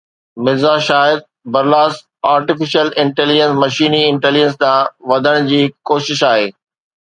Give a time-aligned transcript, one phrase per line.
[0.45, 1.19] Mirza Shahid
[1.55, 1.97] Barlas
[2.31, 6.53] artificial intelligence مشيني intelligence ڏانهن وڌڻ جي هڪ ڪوشش آهي